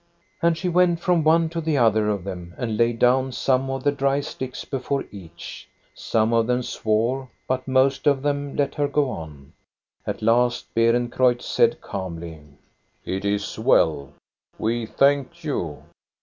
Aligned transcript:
"And 0.41 0.57
she 0.57 0.67
went 0.67 0.99
from 0.99 1.23
one 1.23 1.47
to 1.49 1.61
the 1.61 1.77
other 1.77 2.09
of 2.09 2.23
them, 2.23 2.55
and 2.57 2.75
laid 2.75 2.97
down 2.97 3.31
some 3.31 3.69
of 3.69 3.83
the 3.83 3.91
dry 3.91 4.19
sticks 4.21 4.65
before 4.65 5.05
each. 5.11 5.69
Some 5.93 6.33
of 6.33 6.47
them 6.47 6.63
swore, 6.63 7.29
but 7.47 7.67
most 7.67 8.07
of 8.07 8.23
them 8.23 8.55
let 8.55 8.73
her 8.73 8.87
go 8.87 9.11
on. 9.11 9.53
At 10.07 10.23
last 10.23 10.73
Beerencreutz 10.73 11.45
said, 11.45 11.81
calmly: 11.81 12.39
—"* 12.95 13.05
It 13.15 13.25
is 13.25 13.59
well. 13.59 14.13
We 14.57 14.87
thank 14.87 15.43
you. 15.43 15.83